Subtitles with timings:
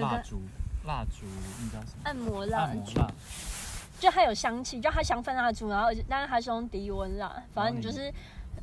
[0.00, 0.42] 蜡烛，
[0.84, 1.26] 蜡烛
[1.60, 2.02] 你知道什么？
[2.04, 3.12] 按摩蜡烛，按摩，
[3.98, 8.12] 就它有香气，就它香氛蜡烛，然后但是它是用低温蜡，反正你就是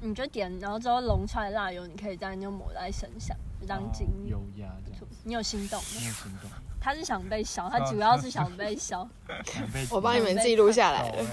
[0.01, 4.37] 你就点，然后之后融出来的蜡油，你可以这样就抹在身上，就当精哦油。
[4.37, 5.85] 油压这样，你有心动吗？
[5.99, 6.49] 没有心动，
[6.79, 9.07] 他是想被削，他主要是想被削。
[9.55, 11.25] 两倍我帮你们记录下来了。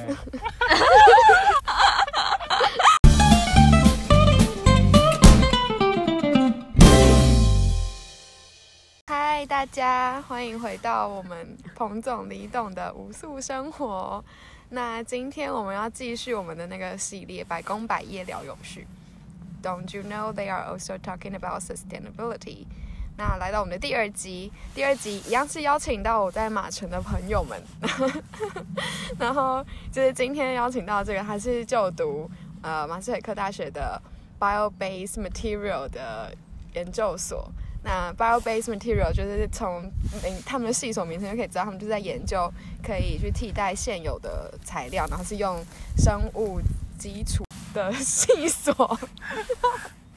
[9.47, 14.23] 大家欢迎回到我们彭总李董的无宿生活。
[14.69, 18.87] 那今天我们要继续我们的那个系列“百工百业聊永续”。
[19.63, 22.67] Don't you know they are also talking about sustainability？
[23.17, 27.61] 那来到我们的第二集，第二集一样是邀请到我在马城的朋友们，
[29.19, 32.31] 然后就是今天邀请到这个，他是就读
[32.63, 34.01] 呃马斯韦克大学的
[34.39, 36.35] Bio-based Material 的
[36.75, 37.51] 研究所。
[37.83, 39.83] 那 Bio-based Material 就是从
[40.23, 42.53] 名他们的系所名称就可以知道，他们就是在研究
[42.83, 45.57] 可以去替代现有的材料，然后是用
[45.97, 46.61] 生物
[46.99, 48.99] 基础的系所。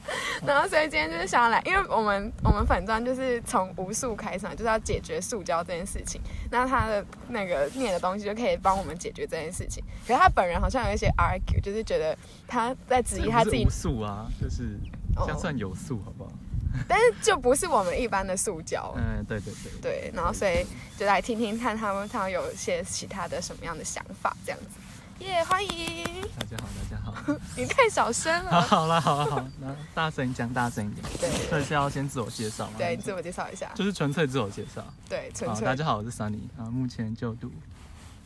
[0.45, 6.21] 然后，所以今天就是想要来，因为我们我们粉砖就是从无塑开始嘛，就是要解决塑胶这件事情。
[6.51, 9.81] 那他的那个念的东西就可以帮我们解决这件事情。
[10.05, 14.77] 可是他本人好像有一些 argue，就是觉得他在质疑他自己无，塑啊，就是
[15.15, 16.31] 哦这样算有塑，好不好？
[16.87, 18.93] 但是就不是我们一般的塑胶。
[18.97, 19.81] 嗯，对对对。
[19.81, 20.65] 对，然后所以
[20.97, 24.79] 就来听听看他们他们有一些其他的什么样的想法，这样子。
[25.19, 26.03] 耶、欢迎！
[26.37, 27.39] 大家好，大家好。
[27.55, 28.61] 你太小声好，了。
[28.67, 31.05] 好了，好了，好，那大声一讲，大声一点。
[31.21, 32.73] 对所以是要先自我介绍吗？
[32.77, 33.71] 对，自我介绍一下。
[33.75, 34.83] 就是纯粹自我介绍。
[35.07, 35.63] 对，纯，粹。
[35.63, 37.51] 大家好，我是 Sunny 啊，目前就读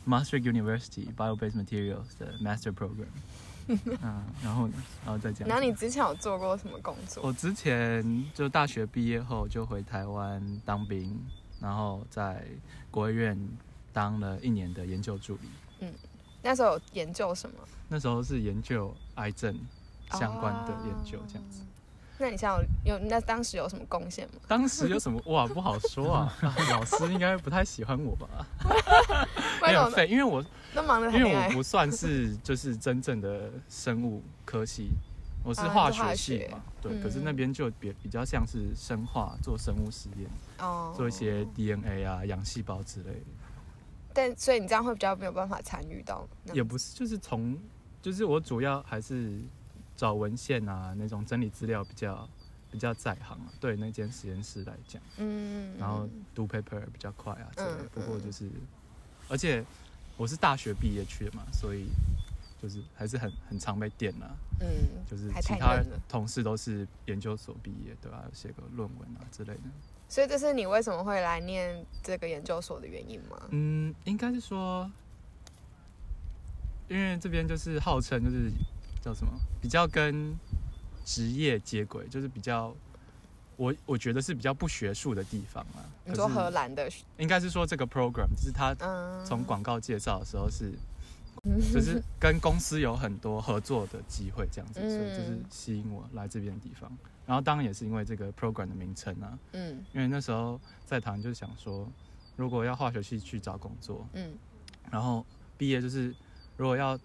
[0.08, 3.06] Maastricht University Bio-based Materials 的 Master Program。
[4.02, 4.74] 嗯，然后呢，
[5.04, 5.46] 然后再讲。
[5.46, 7.22] 然后你之前有做过什么工作？
[7.22, 11.16] 我之前就大学毕业后就回台湾当兵，
[11.60, 12.44] 然后在
[12.90, 13.38] 国务院
[13.92, 15.48] 当了一年的研究助理。
[15.80, 15.92] 嗯
[16.40, 17.56] 那时候有研究什么？
[17.88, 19.58] 那时候是研究癌症
[20.12, 21.62] 相关的研究，这样子。
[22.20, 24.40] 那你现在有有那当时有什么贡献吗？
[24.48, 25.46] 当时有什么哇？
[25.46, 28.28] 不好说啊，啊 老师应该不太喜欢我吧？
[29.62, 30.44] 没有废，因为我
[31.12, 31.52] 因为我？
[31.52, 34.90] 不算是就是真正的生物科系，
[35.44, 36.92] 我是啊化学系嘛，对。
[36.92, 40.28] 嗯可是那边就比比较像是生化，做生物实验，
[40.58, 43.26] 哦做一些 DNA 啊、养细胞之类的。
[44.14, 46.26] 但所以你这样会比较没有办法参与到。
[46.52, 47.56] 也不是，就是从
[48.02, 49.38] 就是我主要还是
[49.96, 52.28] 找文献啊，那种整理资料比较
[52.70, 53.52] 比较在行啊。
[53.60, 57.88] 对那间实验室来讲，嗯，然后读 paper 比较快啊之类嗯。
[57.92, 58.50] 不过就是，
[59.28, 59.64] 而且
[60.18, 61.86] 我是大学毕业去的嘛，所以
[62.60, 64.36] 就是还是很很常被电啊。
[64.60, 64.66] 嗯，
[65.08, 69.60] 就是其他太嫩了同事都是研究所毕业，对吧、有写个论文啊之类的。
[70.08, 73.40] 所以这是你为什么会来念这个研究所的原因吗？
[73.50, 74.90] 嗯，应该是说，
[76.88, 78.50] 因为这边就是号称就是
[79.00, 80.36] 叫什么，比较跟
[81.04, 82.74] 职业接轨，就是比较
[83.58, 85.84] 我我觉得是比较不学术的地方啊。
[86.26, 86.88] 荷兰的，
[87.18, 90.72] 应该是说这个 program，就是他嗯，从广告介绍的时候是，
[91.72, 96.90] 就是跟公司有很多合作的机会这样子，嗯所以就是吸引我来这边的地方。
[97.26, 101.86] 然后当然也是因为这个 program 的名称啊，嗯因为那时候在谈就是想说，
[102.36, 104.32] 如果要化学系去找工作，嗯
[104.90, 105.26] 然后
[105.58, 106.14] 毕业就是
[106.56, 106.98] 如果要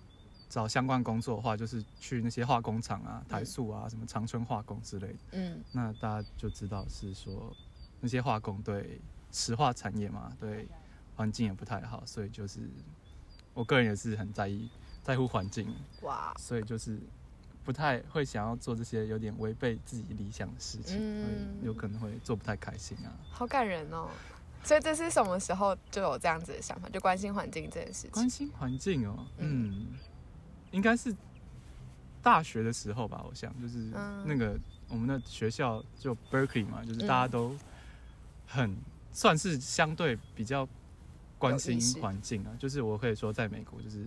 [0.53, 5.15] 找相关工作的话，就是去那些化工厂啊、台塑啊、什么长春化工之类的。
[5.31, 7.51] 嗯那大家就知道是说
[7.99, 10.67] 那些化工对石化产业嘛，对
[11.15, 12.59] 环境也不太好，所以就是
[13.55, 14.69] 我个人也是很在意
[15.01, 16.99] 在乎环境，哇，所以就是
[17.63, 23.09] 不太会想要做这些有点违背自己理想的事情，嗯有可能会做不太开心啊。
[23.31, 24.07] 好感人哦。
[24.65, 28.11] 所以这是什么时候就有这样子的想法，就关心环境这件事情？
[28.11, 29.99] 关心环境哦，嗯嗯，
[30.73, 31.15] 应该是
[32.21, 34.25] 大学的时候吧，我想就是嗯。
[34.27, 37.55] 那个我们的学校就 Berkeley 嘛，就是嗯大家都
[38.45, 38.75] 很
[39.11, 40.67] 算是相对比较
[41.37, 44.05] 关心环境啊，就是我可以说在美国就是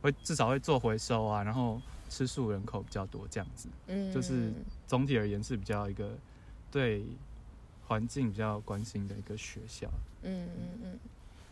[0.00, 4.12] 会至少会做回收啊，然后吃素人口比较多这样子，嗯。
[4.12, 4.52] 就是
[4.86, 6.16] 总体而言是比较一个
[6.70, 7.04] 对
[7.86, 9.88] 环境比较关心的一个学校。
[10.22, 10.98] 嗯嗯嗯，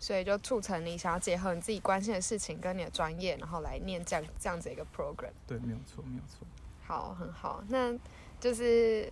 [0.04, 5.30] 所以就促成你想要结合你自己关心的事情跟你的专业，然后来念这样这样子一个 program。
[5.46, 6.46] 对，没有错，没有错。
[6.86, 7.64] 好，很好。
[7.68, 7.90] 那
[8.38, 9.10] 就是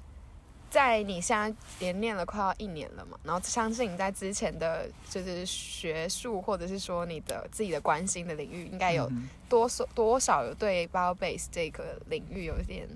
[0.69, 9.11] 在你现在连念了快要一年了嘛，然后相信你在之前的就是学术或者是说你的自己的关心的领域，应该有
[9.49, 12.87] 多少多少有对 bio base 这个领域有一点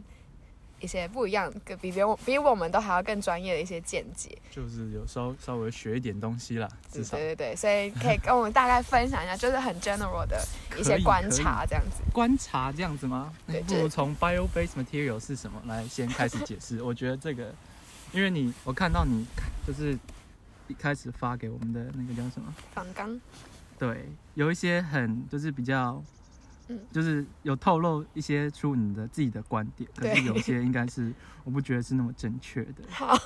[0.80, 4.36] 一些不一样，跟比别我比我们都还要更专业的一些见解。
[4.50, 10.42] 就是有稍稍微学一点东西啦，至少对对对，所以可以跟我们大概分享一下，就是很 general 的
[10.78, 12.02] 一些观察这样子。
[12.12, 13.32] 观察这样子吗？
[13.46, 16.80] 对不如从 bio based material 是什么来先开始解释。
[16.84, 17.54] 我觉得这个，
[18.12, 19.26] 因为你我看到你
[19.66, 19.98] 就是
[20.68, 22.54] 一开始发给我们的那个叫什么？
[22.74, 23.20] 仿钢，
[23.78, 26.02] 对，有一些很就是比较，
[26.68, 31.12] 嗯就是有透露一些出你的自己的观点，可是有些应该是
[31.44, 32.82] 我不觉得是那么正确的。
[32.90, 33.16] 好，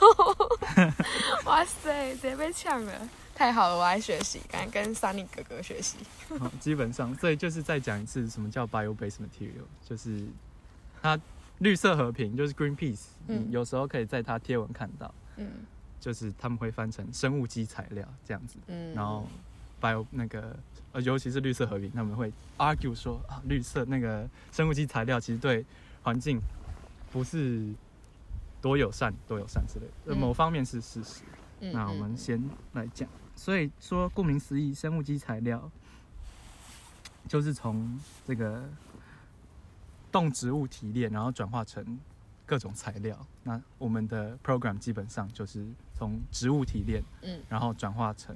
[1.47, 5.97] 哇塞，直接被呛了，太好了，我来学习，赶紧跟 Sunny 哥哥学习。
[6.39, 10.27] 好基本上，所以就是再讲一次什么叫 bio based material，就是
[11.03, 11.19] 它
[11.59, 15.47] 绿色和平，就是 Greenpeace，嗯你有时候可以在它贴文看到，嗯
[15.99, 18.57] 就是他们会翻成生物基材料这样子。
[18.69, 19.27] 嗯，然后
[19.81, 20.57] bio 那个
[20.93, 25.65] 呃，尤其是绿色和平，他们会 argue 说啊，绿色那个生物基材料其实对
[26.03, 26.41] 环境
[27.13, 27.69] 不是
[28.61, 31.23] 多友善，多友善之类的，某方面是事实。
[31.61, 32.43] 嗯那我们先
[32.73, 33.07] 来讲，
[33.37, 35.71] 所以说顾名思义，生物基材料
[37.29, 38.67] 就是从这个
[40.11, 41.99] 动植物提炼，然后转化成
[42.47, 43.27] 各种材料。
[43.43, 45.65] 那我们的 program 基本上就是
[45.95, 48.35] 从植物提炼，嗯然后转化成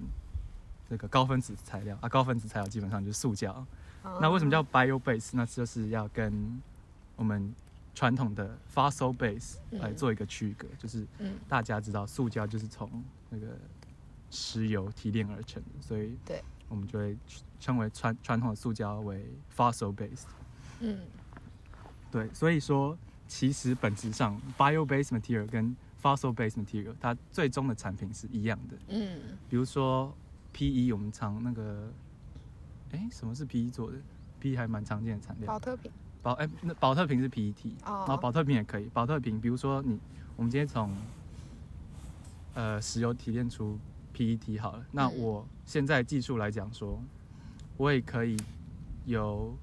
[0.94, 3.52] 这个高分子材料啊，高分子材料基本上就是塑胶。
[4.02, 5.30] 哦那为什么叫 bio base？
[5.32, 6.62] 那就是要跟
[7.16, 7.52] 我们
[7.96, 12.88] 传统的 fossil base 嗯来做一个区隔，就是嗯大家知道塑胶就是从
[13.28, 13.58] 那个
[14.30, 17.16] 石油提炼而成的，所以对我们就会
[17.58, 19.26] 称为传传统的塑胶为
[19.56, 20.26] fossil based。
[20.78, 21.00] 嗯
[22.12, 22.96] 对，所以说
[23.26, 28.76] 其实本质上 bio based material 跟 fossil based material 它最终的产品是一样的。
[28.88, 29.18] 嗯
[29.48, 30.14] 比如说
[30.54, 31.92] PE，我们常那个，
[32.92, 33.98] 哎，什么是 PE 做的
[34.40, 35.58] ？PE 还蛮常见的产料保。
[35.58, 35.90] 特瓶，
[36.22, 38.88] 保哎，那保特瓶是 PET，、哦然后保特瓶也可以。
[38.94, 39.98] 保特瓶，比如说你，
[40.36, 40.96] 我们今天从
[42.54, 43.78] 呃石油提炼出
[44.14, 47.02] PET 好了，那嗯我现在技术来讲说，
[47.76, 48.36] 我也可以
[49.06, 49.54] 由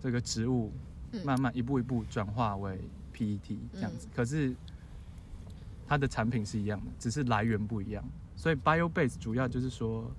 [0.00, 0.72] 这个植物
[1.12, 2.78] 嗯慢慢一步一步转化为
[3.14, 4.08] PET 这样子。
[4.14, 4.54] 可是
[5.86, 8.04] 它的产品是一样的，只是来源不一样。
[8.36, 10.10] 所以 bio base 主要就是说，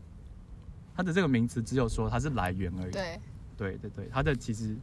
[0.96, 2.92] 它的这个名词只有说它是来源而已。
[2.92, 3.20] 对，
[3.58, 4.76] 对对对，它的其实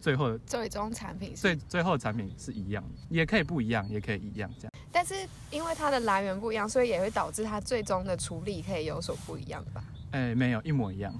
[0.00, 4.72] 最后最终产品是最最后的产品是一样的，也可以不一样，也可以一样这样。
[4.92, 5.14] 但是
[5.50, 9.82] 因为它的来源不一样，所以也会导致它最终的处理可以有所不一样吧？
[10.10, 11.14] 哎，没有一模一样，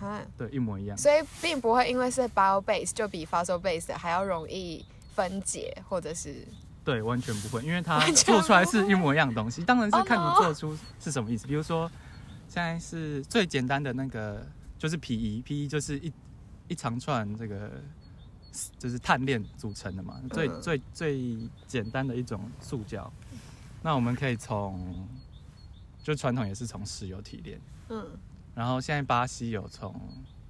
[0.00, 0.96] 啊，对，一模一样。
[0.96, 4.84] 所以并不会因为是 bio base 就比 fossil base 还要容易
[5.14, 6.46] 分解，或者是
[6.84, 9.62] 对，完全不会，因为它做出来是一模一样的东西。
[9.64, 11.46] 当然是看 Oh 你做出是什么意思。
[11.46, 11.90] 比如说，
[12.48, 14.46] 现在是最简单的那个，
[14.78, 16.12] 就是 PE，PE 就是一
[16.68, 17.70] 一长串这个
[18.78, 23.12] 就是碳链组成的嘛，最、嗯最最简单的一种塑胶。
[23.82, 25.06] 那我们可以从，
[26.02, 27.60] 就传统也是从石油提炼。
[27.90, 28.04] 嗯
[28.54, 29.94] 然后现在巴西有从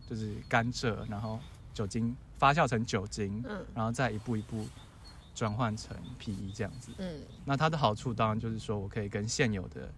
[0.08, 1.40] 就是甘蔗，然后
[1.74, 4.64] 酒精发酵成酒精，嗯然后再一步一步
[5.34, 6.92] 转换成 PE 这样子。
[6.98, 9.92] 嗯那它的好处当然就是说我可以跟现有的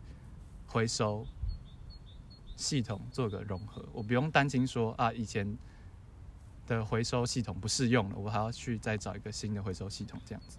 [0.67, 1.27] 回收
[2.59, 5.57] 系统做个融合，我不用担心说啊以前
[6.67, 10.59] 的回收系统不适用了，我还要去再找一个新的回收系统这样子。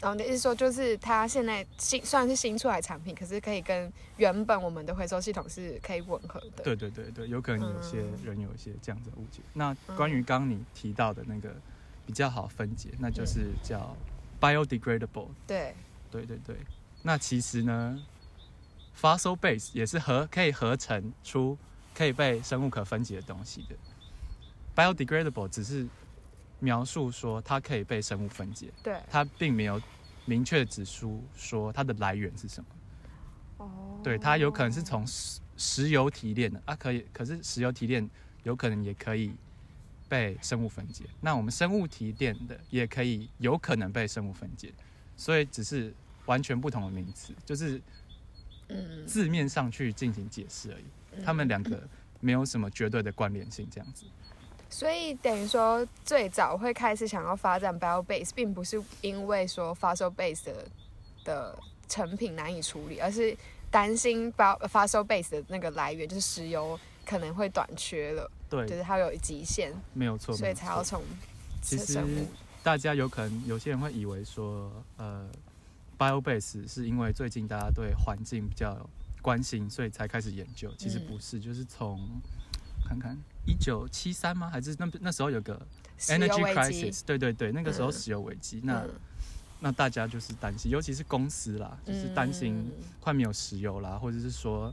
[0.00, 6.62] 然后你的意思说，就是它现在新虽然是新出来产品，可是可以跟原本我们的回收系统是可以吻合的。
[6.62, 9.40] 对对对对，有可能有些嗯人有一些这样子的误解。
[9.54, 11.54] 那关于刚刚你提到的那个
[12.04, 13.96] 比较好分解，那就是叫
[14.38, 15.28] biodegradable。
[15.46, 15.74] 对，
[16.10, 16.56] 对对对，
[17.02, 17.98] 那其实呢
[18.98, 21.56] ，fossil base 也是合可以合成出
[21.94, 23.76] 可以被生物可分解的东西的。
[24.74, 25.86] biodegradable 只是
[26.58, 29.80] 描述说它可以被生物分解，对，它并没有
[30.24, 32.70] 明确指出说它的来源是什么。
[33.58, 38.08] 哦，对，它有可能是从石石油提炼的啊，可以，可是石油提炼
[38.42, 39.32] 有可能也可以
[40.08, 41.04] 被生物分解。
[41.20, 44.72] 那我们生物提炼的也可以有可能被生物分解，
[45.16, 45.94] 所以只是
[46.26, 47.80] 完全不同的名词，就是
[48.68, 51.24] 嗯，字面上去进行解释而已。
[51.24, 51.80] 他们两个
[52.20, 54.04] 没有什么绝对的关联性，这样子。
[54.70, 60.66] 所以等于说，最早会开始想要发展 bio base，并不是因为说 fossil base 的
[61.24, 63.36] 的成品难以处理，而是
[63.70, 71.00] 担心 bio fossil base 的那个来源就是石油可能会短缺了，对就，是它有极限，没有错，所以才要从
[71.62, 72.02] 其实
[72.62, 75.28] 大家有可能有些人会以为说，呃
[76.12, 78.88] ，bio base 是因为最近大家对环境比较
[79.22, 80.72] 关心，所以才开始研究。
[80.76, 82.00] 其实嗯不是，就是从
[82.86, 84.50] 看看一九七三吗？
[84.50, 85.66] 还是那那时候有个
[85.98, 87.00] energy crisis？
[87.06, 88.60] 对对对，那个时候嗯石油危机。
[88.62, 88.90] 那嗯
[89.60, 94.70] 那大家就是担心，尤其是公司啦，就是担心嗯快没有石油啦，或者是说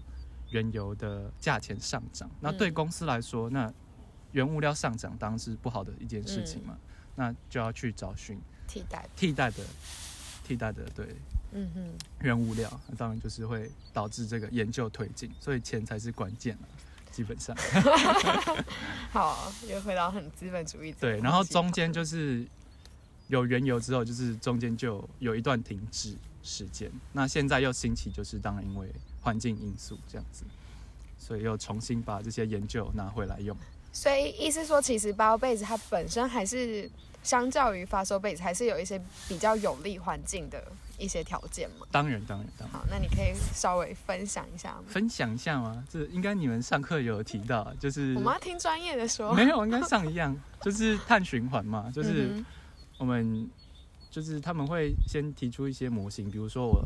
[0.49, 2.29] 原油的价钱上涨。
[2.41, 3.71] 那对嗯公司来说，那
[4.33, 6.77] 原物料上涨当然是不好的一件事情嘛，
[7.15, 9.63] 那就要去找寻替代，替代的
[10.51, 11.07] 替代的对
[11.53, 16.67] 嗯哼，原物料，那当然就是会导致这个研究推进，所以钱才是关键啊，
[17.09, 17.55] 基本上
[19.11, 21.19] 好，又回到很资本主义对。
[21.19, 22.45] 然后中间就是
[23.27, 26.91] 有原油之后，就是中间就有一段停滞时间。
[27.13, 28.89] 那现在又兴起，就是当然因为
[29.21, 30.43] 环境因素这样子，
[31.17, 33.55] 所以又重新把这些研究拿回来用。
[33.93, 36.89] 所以意思说，其实 BioBase 它本身还是
[37.23, 41.85] 相较于 Fossil Base 还是有一些比较有利环境的一些条件嘛。
[41.91, 42.79] 当然，当然，当然。
[42.79, 44.83] 好，那你可以稍微分享一下吗？
[44.87, 45.83] 分享一下吗？
[45.89, 49.33] 这应该你们上课有提到，就是我们要听专业的说。
[49.33, 52.45] 没有，应该上一样， 就是碳循环嘛，就是嗯
[52.97, 53.49] 我们
[54.09, 56.83] 就是他们会先提出一些模型，比如说我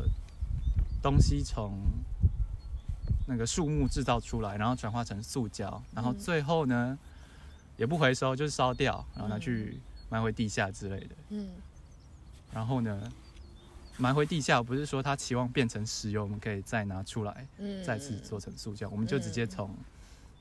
[1.01, 1.73] 东西从
[3.27, 6.97] 那个树木制造出来，然后转化成塑胶，然后嗯最后呢
[7.77, 9.79] 也不回收，就是烧掉，然后拿嗯去
[10.15, 11.15] 埋回地下之类的。
[11.29, 11.49] 嗯。
[12.53, 13.11] 然后呢，
[13.97, 19.75] 埋回地下不是说它期望变成石油，我们可以再拿出来，嗯再次做成塑胶，我们就直接从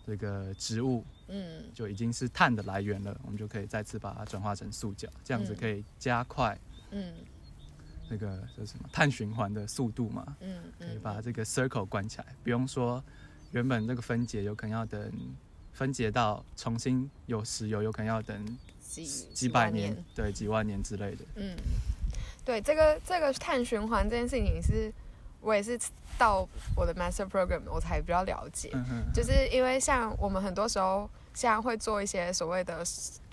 [0.06, 1.64] 这个植物嗯。
[1.74, 6.56] 就已经是碳的来源了，我们就可以再次把它转化成塑胶，这样子嗯可以加快
[6.92, 7.12] 嗯。
[8.08, 13.02] 那个叫什么碳循环的速度嘛，嗯可以嗯，把这个 circle 关起来，不用说
[13.50, 15.12] 原本这个分解有可能要等
[15.72, 18.58] 分解到重新有石油，有可能要等
[19.02, 21.24] 几几百年，对，几万年之类的。
[21.36, 21.56] 嗯，
[22.44, 24.92] 对，这个这个碳循环这件事情是，
[25.40, 25.78] 我也是
[26.16, 26.46] 到
[26.76, 32.82] 我的 master program 我才比较了解，嗯哼，就是因为像我们很多时候现在会做一些所谓的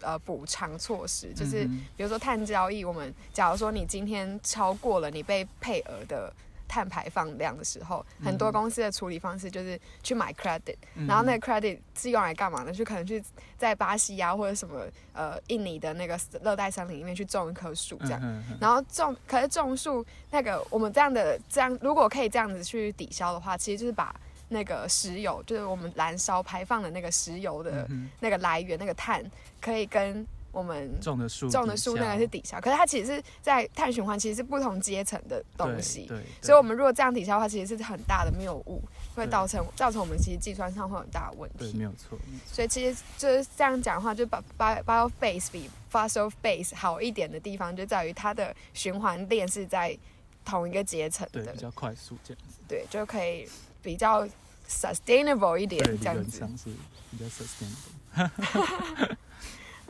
[0.02, 6.34] 呃补偿措施，就是嗯比如说碳交易，我们假如说你今天超过了你被配额的。
[6.72, 12.72] 碳排放量的时候，很多嗯公司的处理方式就是去买 credit，、哼然后那个 credit 是用来干嘛呢？
[12.72, 13.22] 就可能去
[13.58, 18.22] 在巴西啊或者什么呃印尼的那个热带森林里面去种一棵树这样。
[18.24, 24.16] 嗯然后种，可是种树那个我们这样的这样，如果可以这样子去抵消的话，其实就是把
[24.48, 29.22] 那个石油，就是我们燃烧排放的那个石油的嗯那个来源，那个碳，
[29.60, 32.60] 可以跟我们种的树，种的树那个是抵消。
[32.60, 36.06] 可是它其实是在碳循环，其实是不同阶层的东西。
[36.08, 38.82] 对，对所以，我们如果这样抵消的话，其实是很大的谬误，
[39.16, 41.74] 会造成造成我们其实计算上会有很大的问题。
[41.78, 49.98] 没有错，没有错所以其实就是这样讲的话，就把 bio bio base 比 fossil base 好一点的地方，就在于它的循环链是在
[50.44, 53.48] 同一个阶层对，的比，较快速这样子，对，就可以
[53.82, 54.28] 比较
[54.68, 56.40] sustainable 一点这样子。
[56.58, 56.70] 是
[57.12, 59.16] 比较 sustainable。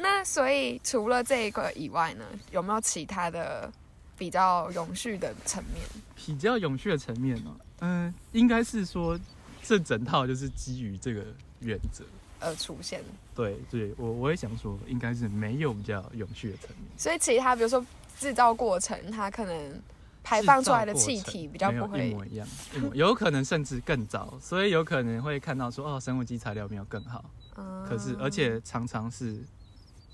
[0.02, 3.72] 那所以除了这一个以外呢，有没有其他的
[4.18, 5.84] 比较永续的层面？
[6.16, 9.20] 比较永续的层面呢、嗯，应该是说
[9.64, 11.24] 这整套就是基于这个
[11.60, 12.04] 原则。
[12.44, 13.04] 而出现，
[13.36, 16.88] 对，对我我也想说，应该是没有比较永续的层面。
[16.98, 17.86] 所以其他比如说
[18.18, 19.82] 制造过程，它可能
[20.24, 27.24] 排放出来的气体比较不会一模一样，一模有可能甚至更早，所以有可能会看到说哦，生物基材料没有更好，
[27.58, 29.38] 嗯可是而且常常是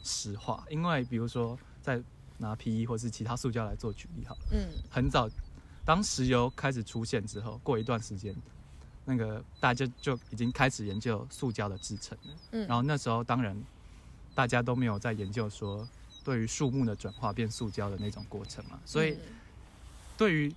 [0.03, 2.01] 石化，因为比如说在
[2.37, 5.29] 拿 PE 或是其他塑胶来做举例好了，嗯很早
[5.85, 8.35] 当石油开始出现之后，过一段时间。
[9.09, 13.57] 那个大家就已经开始研究塑胶的制成了，嗯然后那时候当然
[14.35, 15.87] 大家都没有在研究说
[16.25, 19.19] 对于树木的转化变塑胶的那种过程嘛，所以嗯
[20.17, 20.53] 对于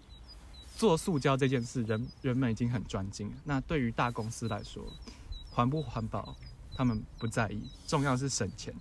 [0.77, 3.35] 做塑胶这件事，人人们已经很专精了。
[3.45, 4.85] 那对于大公司来说，
[5.53, 6.35] 环不环保，
[6.75, 8.75] 他们不在意，重要是省钱。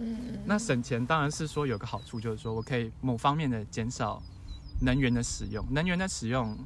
[0.00, 4.20] 嗯那省钱当然是说有个好处，就是说我可以某方面的减少
[4.80, 6.58] 能源的使用，能源的使用。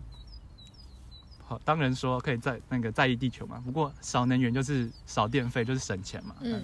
[1.47, 6.35] 好，当然说可以在那个在意地球嘛，不过少能源就是少电费，就是省钱嘛。
[6.41, 6.63] 嗯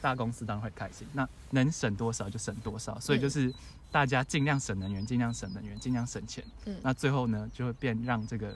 [0.00, 1.06] 大公司当然会开心。
[1.12, 3.52] 那能省多少就省多少，所以嗯就是
[3.90, 6.42] 大家尽量省能源，尽量省能源，尽量省钱。
[6.64, 8.54] 嗯那最后呢，就会变让这个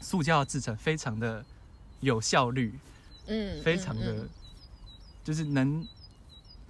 [0.00, 1.44] 塑胶的制成非常的
[2.00, 2.72] 有效率，
[3.26, 4.28] 嗯非常的、嗯
[5.24, 5.84] 就是能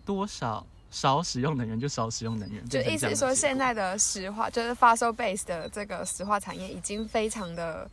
[0.04, 2.68] 多少少使用能源就少使用能源。
[2.68, 7.90] 就意思是说，现在的石化就是 fossil base 的这个石化产业已经非常的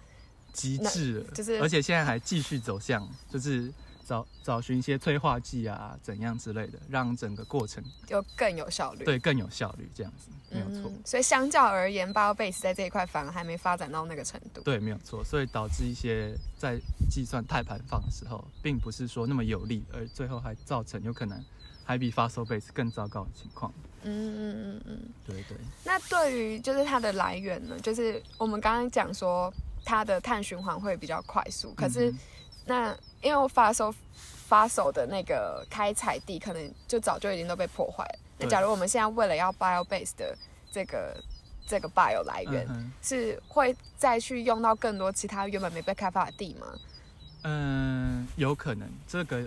[0.53, 3.72] 极致了，就是而且现在还继续走向就是。
[4.03, 9.06] 找找寻一些催化剂啊，怎样之类的，让整个过程就更有效率。
[9.06, 10.91] 对更有效率，这样子没有错。
[10.91, 14.60] 嗯，所以相较而言，bio base 在这一块反而还没发展到那个程度。
[14.63, 16.77] 对，没有错，所以导致一些在
[17.10, 21.41] 计算碳排放的时候，并不是说那么有利，而最后还造成有可能
[21.86, 23.72] 还比 fossil base 更糟糕的情况。
[24.04, 25.00] 嗯嗯嗯嗯。
[25.26, 29.54] 对对，那对于就是它的来源呢，就是我们刚刚讲说
[29.86, 32.20] 它的碳循环会比较快速，可是嗯
[32.66, 38.20] 那因为发收发手的那个开采地可能就早就已经都被破坏了。
[38.38, 40.38] 那假如我们现在为了要 bio base 的
[40.72, 41.16] 这个
[41.68, 46.68] 这个 bio 来源，嗯是会再去用到更多其他原本没被开发的地吗？
[47.44, 49.44] 嗯，有可能这个，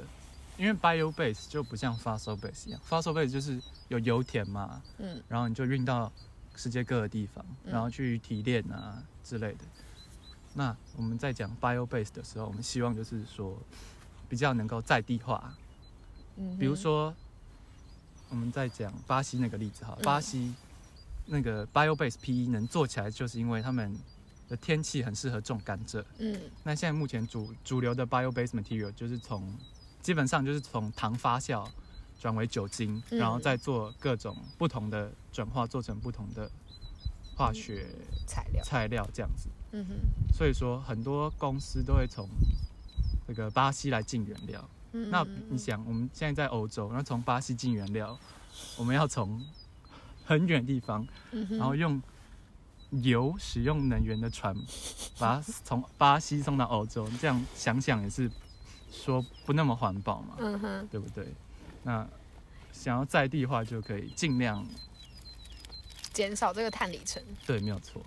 [0.57, 6.11] 因为 bio base 就不像 fossil base 一样，fossil base 就是有油田嘛，嗯然后你就运到
[6.55, 9.65] 世界各个地方，嗯然后去提炼啊之类的。
[10.53, 13.59] 那我们在讲 bio base 的时候，我们希望就是说
[14.29, 15.53] 比较能够在地化，
[16.37, 17.13] 嗯，比如说
[18.29, 20.55] 我们在讲巴西那个例子哈，嗯巴西
[21.27, 23.93] 那个 bio base PE 能做起来，就是因为他们
[24.49, 26.05] 的天气很适合种甘蔗。
[26.19, 29.53] 嗯那现在目前主主流的 bio based material 就是从
[30.05, 31.67] 基本上就是从糖发酵
[32.21, 33.19] 转为酒精，嗯。
[33.19, 36.49] 然后再做各种不同的转化，做成不同的
[37.35, 37.89] 化学
[38.27, 39.49] 材料，材料这样子。
[39.73, 39.95] 嗯哼，
[40.33, 42.29] 所以说很多公司都会从
[43.27, 44.69] 这个巴西来进原料。
[44.93, 48.17] 嗯那嗯你想，我们现在在欧洲，然后从巴西进原料，
[48.77, 49.43] 我们要从
[50.25, 52.01] 很远的地方，嗯然后用
[53.03, 54.55] 油使用能源的船，
[55.19, 58.31] 把它从巴西送到欧洲，这样想想也是
[58.95, 61.27] 说不那么环保嘛，嗯哼，对不对？
[61.83, 62.09] 那
[62.73, 64.65] 想要在地化就可以尽量
[66.13, 67.23] 减少这个碳里程。
[67.45, 68.01] 对，没有错。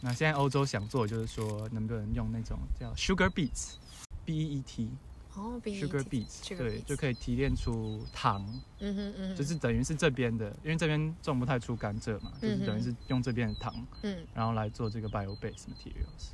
[0.00, 4.90] 那现在欧洲想做的就是说，能不能用那种叫 sugar beets，B E E T
[5.34, 8.42] 哦 sugar beets，Sugar 对，beets 就可以提炼出糖，
[8.80, 14.26] 嗯哼嗯哼，就是等于是这边的，因为这边种不太出甘蔗嘛，就是等于是用这边的糖，嗯。
[14.34, 16.30] 然后来做这个 bio based materials。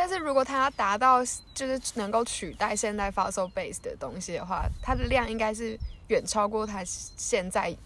[0.00, 5.78] 但是如果它要达到就是能够取代现在 fossil base 的东西的话，它的量应该是
[6.08, 7.76] 远超过它现在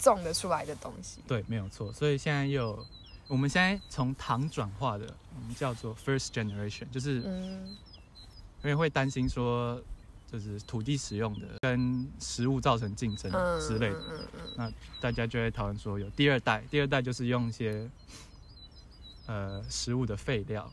[0.00, 1.20] 种的出来的东西。
[1.28, 1.92] 对，没有错。
[1.92, 2.86] 所以现在又有，
[3.28, 7.68] 我们现在从糖转化的，我们叫做 first generation，就是嗯
[8.64, 9.80] 因为会担心说，
[10.26, 17.88] 就是土地使用的跟食物造成竞争嗯之类的，嗯嗯嗯大家就会讨论说有第二代，第二代就是用一些
[19.26, 20.68] 呃食物的废料，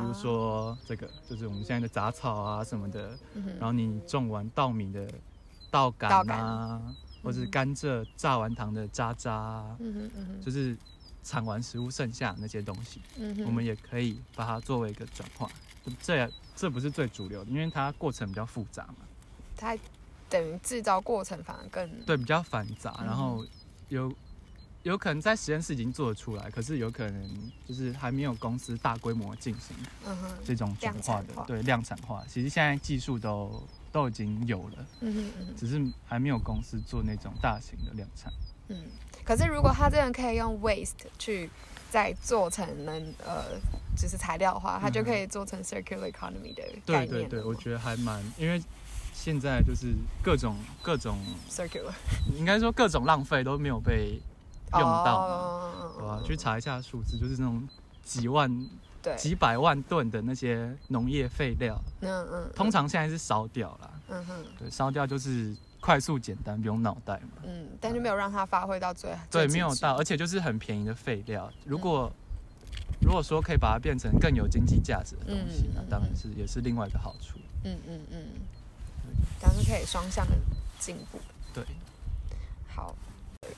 [0.00, 5.06] 比如说这个就是我们现在的杂草啊什么的，嗯然后你种完稻米的
[5.70, 6.26] 稻稻杆。
[6.26, 6.82] 杆啊，
[7.22, 10.40] 或是甘蔗榨完糖的渣渣啊，嗯哼嗯哼。
[10.40, 10.76] 就是
[11.22, 15.50] 产完食物剩下的那些东西，嗯哼，我们也可以把它作为一个转化。
[16.00, 18.96] 这也这不是最主流的，因为它过程比较复杂嘛，
[19.56, 19.76] 它
[20.28, 23.44] 等于制造过程反而更对，比较繁杂，嗯然后
[23.88, 24.10] 有
[24.82, 29.76] 有可能在实验室已经做得出来，可是有可能就是还没有公司大规模进行
[30.44, 32.24] 这种转化的量产化，对量产化。
[32.28, 33.62] 其实现在技术都
[33.92, 38.32] 都已经有了，嗯哼嗯哼只是还没有公司做那种大型的量产。
[38.68, 38.84] 嗯。
[39.22, 41.48] 可是如果他真的可以用 waste 去
[41.90, 43.44] 再做成能呃
[43.94, 47.08] 就是材料的话，它就可以做成 circular economy 的概念。
[47.08, 48.60] 对对对，我觉得还蛮，因为
[49.12, 51.18] 现在就是各种各种
[51.50, 51.92] ，circular
[52.34, 54.18] 应该说各种浪费都没有被
[54.72, 56.20] 用到嘛，哦对吧？
[56.24, 57.66] 去查一下数字，就是那种
[58.02, 58.50] 几万、
[59.02, 63.90] 对，几百万吨的那些农业废料，嗯嗯，通常现在是烧掉了。
[64.08, 67.42] 嗯哼对，烧掉就是快速简单，不用脑袋嘛。
[67.44, 71.50] 嗯，但是没有让它发挥到最对，最极致没有到，而且就是很便宜的废料。
[71.64, 72.10] 如果、
[73.00, 77.38] 如果说可以把它变成更有经济价值的东西，嗯那当然是也是另外一个好处。
[77.64, 78.24] 嗯嗯嗯，
[79.40, 80.32] 但是可以双向的
[80.78, 81.20] 进步。
[81.54, 81.64] 对，
[82.74, 82.94] 好，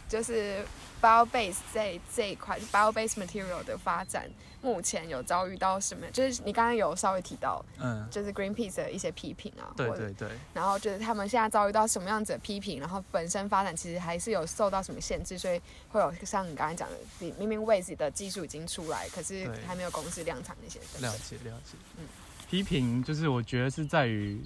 [0.09, 0.65] 就是
[1.01, 6.07] bio base 这这一块 bio base material 的发展，目前有遭遇到什么？
[6.13, 10.29] 就是你刚刚有稍微提到，嗯，就是 Greenpeace 的一些批评啊，对对对。
[10.55, 21.19] 然后就是他们现在遭遇到什么样子的批评，然后本身发展其实还是有受到什么限制，所以会有像你刚才讲的，你明明 Waze 的技术已经出来，可是还没有公司量产那些等了。
[21.19, 21.77] 解了解。
[21.99, 22.05] 嗯
[22.51, 24.39] 批评就是我觉得是在于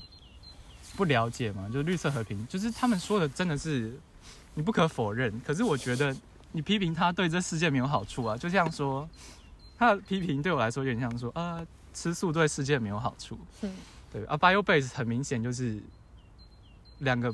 [0.95, 3.93] 不了解嘛，就是绿色和平，就是他们说的真的是
[4.57, 6.17] 你不可否认，可是我觉得
[6.53, 9.09] 你批评他对这世界没有好处啊，就像说
[9.79, 13.73] 他的批评对我来说有点像说啊、吃素对世界没有好处，嗯
[14.11, 15.79] 对啊，bio base 很明显就是
[17.01, 17.33] 两个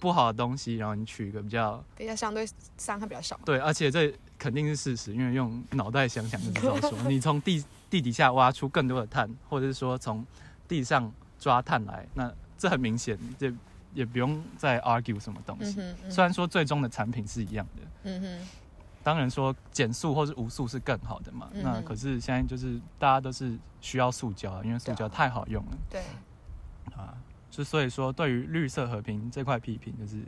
[0.00, 2.44] 不好的东西，然后你取一个比较比较相对
[2.76, 3.38] 伤害比较少。
[3.44, 10.26] 对，而且这肯定是事实，因为用脑袋想想就知道 说，你从地地底下挖出更多的碳，或者是说从
[10.66, 13.52] 地上抓碳来，那这很明显，这
[13.94, 15.80] 也不用再 argue 什么东西。
[15.80, 18.48] 嗯，嗯虽然说最终的产品是一样的，嗯哼，
[19.02, 21.48] 当然说减速或是无速是更好的嘛。
[21.52, 26.02] 嗯那可是现在就是大家都是需要塑胶啊，因为塑胶太好用了对，
[26.94, 27.14] 啊。
[27.50, 30.20] 就所以说，对于绿色和平这块批评，就是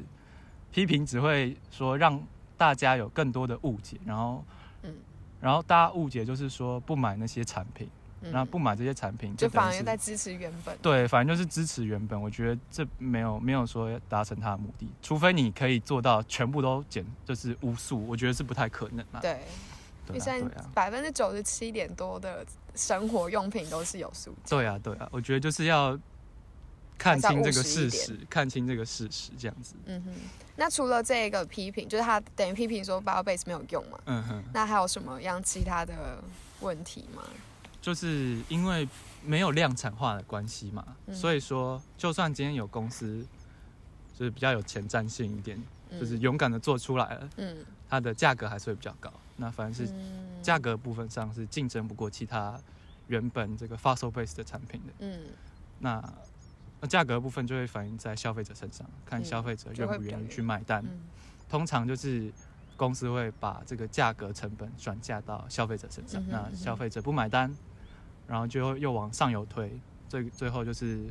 [0.71, 2.23] 批评只会说让
[2.57, 4.45] 大家有更多的误解，然后，
[4.85, 4.95] 嗯
[5.41, 7.89] 然后大家误解就是说不买那些产品，
[8.23, 10.77] 嗯然后不买这些产品就反而在支持原本。
[10.83, 12.21] 对，反正就是支持原本。
[12.21, 19.21] 我觉得这没有没有说达成他的目的，除非你可以做到全部都减，就是无数，我觉得是不太可能啦。
[19.21, 19.41] 对，
[20.09, 24.57] 因对啊，为现在对啊，百分之九十七点多的生活用品都是有塑胶。
[24.57, 25.99] 对啊，对啊，我觉得就是要
[26.99, 29.75] 看清这个事实，看清这个事实，这样子。
[29.85, 30.15] 嗯哼，
[30.57, 33.99] 那除了这个批评，就是他等于批评说 bio base 没有用嘛？
[34.07, 36.23] 嗯哼，那还有什么样其他的
[36.61, 37.23] 问题吗？
[37.87, 38.89] 就是因为
[39.25, 41.15] 没有量产化的关系嘛，嗯。
[41.15, 43.25] 所以说就算今天有公司
[44.13, 45.57] 就是比较有前瞻性一点，
[45.91, 46.01] 嗯。
[46.01, 47.59] 就是勇敢的做出来了，嗯。
[47.89, 49.13] 它的价格还是会比较高。
[49.37, 50.43] 那反正是嗯。
[50.43, 52.59] 价格部分上是竞争不过其他
[53.07, 54.93] 原本这个 fossil base 的产品的。
[54.99, 55.21] 嗯。
[55.79, 56.13] 那
[56.81, 60.83] 那价格部分就会反映在消费者身上，看嗯消费者愿不愿意去买单。
[60.85, 61.03] 嗯。
[61.49, 62.33] 通常就是
[62.77, 67.55] 公司会把这个价格成本转嫁到消费者身上，那消费者不买单，
[68.27, 69.71] 然后就又往上游推，
[70.09, 71.07] 最最后就是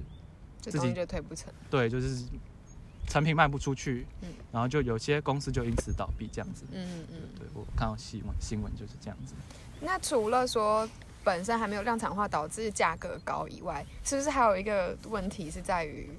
[0.62, 1.54] 自己就推不成。
[1.70, 2.26] 对，就是
[3.08, 6.66] 产品卖不出去，嗯然后就有些公司就因此倒闭这样子。
[6.72, 7.18] 嗯嗯嗯。
[7.38, 9.34] 对我看到新闻新闻就是这样子。
[9.82, 10.88] 那除了说
[11.24, 16.10] 本身还没有量产化导致价格高以外，是不是还有一个问题是在于，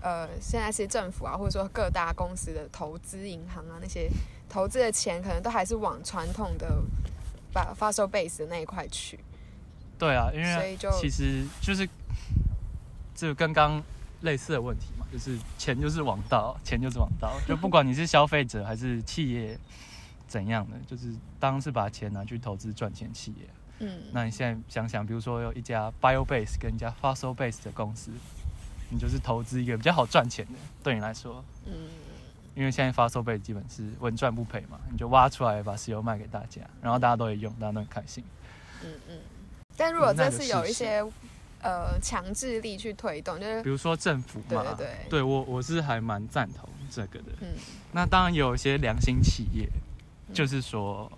[0.00, 4.10] 呃，现在是政府啊，或者说各大公司的投资银行啊，那些
[4.48, 6.82] 投资的钱可能都还是往传统的
[7.52, 9.18] 把 fossil base 的那一块去。
[9.98, 11.88] 对啊，因为其实就是
[13.14, 13.82] 这跟刚
[14.22, 19.58] 类似的问题嘛，就是钱就是王道，钱就是王道，就不管你是消费者还是企业
[20.26, 23.48] 怎样的，就是当是把钱拿去投资赚钱企业。
[23.80, 28.10] 嗯，那你现在想想，比如说有一家 bio base 跟一家 fossil base 的公司，
[28.88, 30.52] 你就是投资一个比较好赚钱的，
[30.82, 31.72] 对你来说，嗯
[32.54, 38.22] 因为现在 fossil base 基本是稳赚不赔嘛，你就挖出来把石油卖给大家，然后大家都会用，大家都很开心。
[38.84, 39.18] 嗯嗯。
[39.76, 41.04] 但如果这那个是有一些
[41.62, 45.22] 呃强制力去推动，就是比如说政府嘛，对对对。
[45.22, 47.32] 我我是还蛮赞同这个的。
[47.40, 47.48] 嗯。
[47.92, 49.68] 那当然有一些良心企业，
[50.28, 50.34] 嗯。
[50.34, 51.10] 就是说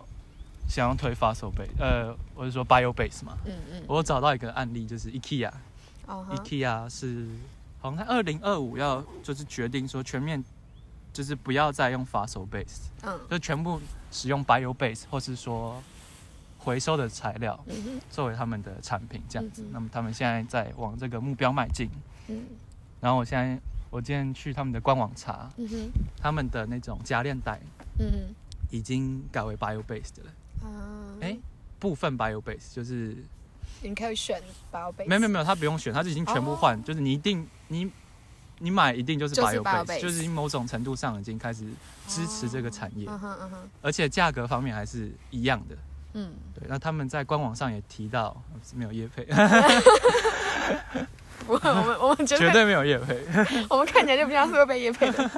[0.68, 3.36] 想要推 fossil base，呃，我是说 bio base 嘛。
[3.44, 5.52] 嗯嗯，我找到一个案例，就是 IKEA，IKEA、
[6.06, 6.34] 哦哈。
[6.34, 7.26] IKEA 是
[7.80, 10.42] 好像在二零二五要就是决定说全面
[11.12, 13.18] 就是不要再用 fossil base，嗯。
[13.30, 15.82] 就全部使用 bio base 或是说
[16.66, 18.00] 回收的材料嗯哼。
[18.10, 21.88] 作为他们的产品这样子那么他们现在在往这个目标迈进。
[22.26, 22.42] 嗯。
[23.00, 23.56] 然后我现在
[23.88, 25.90] 我今天去他们的官网查，嗯哼。
[26.20, 27.60] 他们的那种夹链袋
[28.00, 28.34] 嗯哼。
[28.72, 30.66] 已经改为 bio based 了。
[30.66, 31.38] 啊，哎、
[31.78, 33.16] 部分 bio based 就是
[33.80, 37.88] 你可以选 bio base，没有没有没有，他不用选，他已经全部换，就是你一定你
[38.58, 41.64] 你买一定就是就是 bio base，base 就是某种程度上已经开始
[42.08, 43.68] 支持这个产业，嗯哼嗯哼。
[43.82, 45.76] 而且价格方面还是一样的。
[46.18, 48.34] 嗯，对，那他们在官网上也提到
[48.74, 49.22] 没有业配，
[51.46, 53.22] 不会，我们我们绝对没有业配。
[53.68, 55.30] 我们看起来就不像是会被叶配的，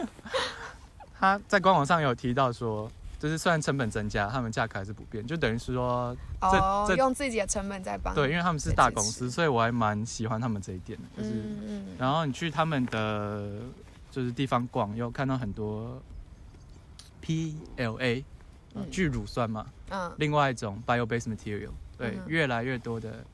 [1.19, 2.89] 他在官网上有提到说，
[3.19, 11.05] 就是虽然成本增加，他们价格还是不变，就等于是说哦，这用自己的成本在帮，对，因为他们是大公司，所以我还蛮喜欢他们这一点的。
[11.21, 13.51] 就是，嗯嗯然后你去他们的
[14.13, 16.01] 就是地方逛，有看到很多
[17.25, 18.23] PLA
[18.91, 20.13] 聚乳酸嘛，嗯。
[20.19, 23.25] 另外一种 bio-based material，对，嗯越来越多的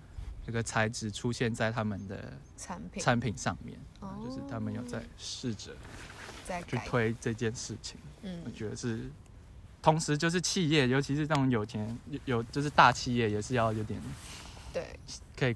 [0.46, 3.02] 这个材质出现在他们的产品。
[3.02, 4.20] 产品上面，哦。
[4.24, 5.72] 就是他们有在试着
[6.46, 7.98] 在，去推这件事情。
[8.22, 8.40] 嗯。
[8.44, 9.10] 我嗯觉得是，
[9.82, 14.00] 同时就是企业，尤其是这种有钱有有就是大企业，也是要有点
[14.72, 14.98] 对，
[15.36, 15.54] 可以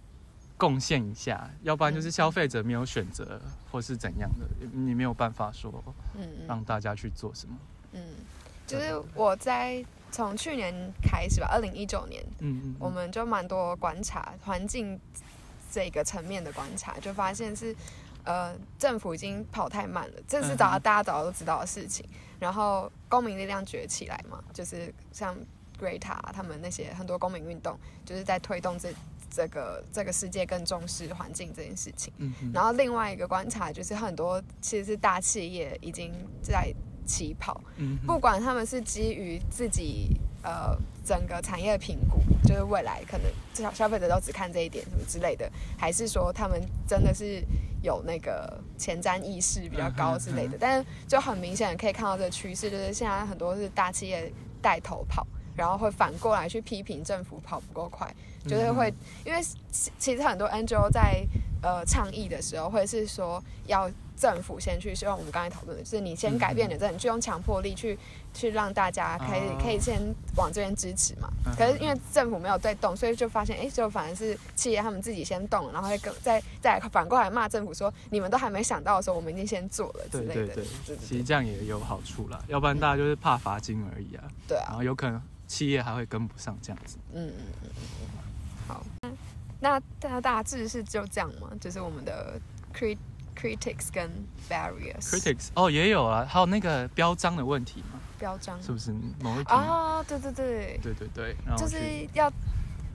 [0.57, 2.11] 贡献一下，要不然就是嗯。
[2.11, 5.73] 消费者没有选择或是怎样的，你没有办法说
[6.17, 6.47] 嗯嗯。
[6.47, 7.57] 让大家去做什么。
[7.93, 8.03] 嗯，
[8.69, 15.01] 就是我在从去年开始吧，二零一九年，嗯嗯，我们就蛮多观察环境
[15.73, 17.75] 这个层面的观察，就发现是
[18.25, 22.07] 呃政府已经跑太慢了，这是早嗯大家早都知道的事情。
[22.39, 25.37] 然后公民力量崛起来嘛，就是像
[25.81, 28.93] Greta 他们那些很多公民运动，就是在推动这
[29.29, 32.13] 这个这个世界更重视环境这件事情。
[32.19, 36.73] 嗯嗯然后另外一个观察就是很多其实是大企业已经在
[37.09, 47.43] 起跑，嗯不管他们是基于自己呃整个产业的评估，就是未来可能至少消费者都只看这一点什么之类的，还是说他们真的是
[47.83, 55.27] 有那个前瞻意识比较高之类的，但是就很明显可以看到这个趋势，就是现在很多是大企业带头跑。
[55.57, 58.09] 然后会反过来去批评政府跑不够快，
[58.47, 58.95] 就是会，
[59.27, 59.43] 因为
[59.73, 61.27] 其其实很多 NGO 在
[61.61, 67.99] 呃倡议的时候，或者是说要政府先去，希望我们刚才讨论的，就是你先改变你的政，你就用强迫力去
[68.35, 70.01] 去让大家可以、哦可以先
[70.37, 71.29] 往这边支持嘛。
[71.47, 80.35] 嗯可是因为政府没有在动，所以就发现，哎，就反而是企业他们自己先动，然后再跟再再反过来骂政府说，你们都还没想到的时候，我们已经先做了之类的。
[80.35, 86.97] 对对对，对其实这样也有好处啦，要不然大家就是怕罚金而已啊，对啊然，后有可能企业还会跟不上这样子。
[87.13, 88.87] 嗯嗯嗯嗯，好，
[89.61, 91.51] 那大大致是就这样吗？
[91.61, 92.39] 就是我们的
[92.73, 92.99] crit
[93.39, 94.11] critics 跟
[94.51, 99.53] barriers Critics 哦也有啊，还有那个标章的问题嘛，标章是不是某一题？
[99.53, 101.79] 哦，对对对，对对对，然后就是
[102.15, 102.33] 要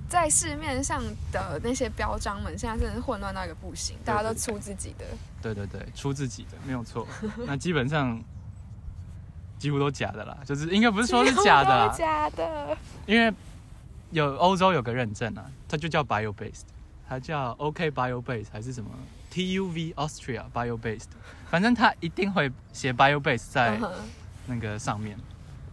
[0.10, 1.02] 在市面上
[1.32, 5.06] 的那些标章们，现在真的是混乱到一个不行，大家都出自己的。
[5.42, 7.08] 对对对，出自己的没有错。
[7.48, 8.22] 那基本上
[9.58, 12.78] 几乎都假的啦，就是应该不是说是假的假的。
[13.06, 13.34] 因为
[14.12, 16.64] 有欧洲有个认证啊，它就叫 bio based，
[17.08, 18.90] 它叫 OK bio based 还是什么
[19.34, 21.08] TUV Austria bio based，
[21.50, 23.80] 反正他一定会写 bio based 在
[24.46, 25.18] 那个上面。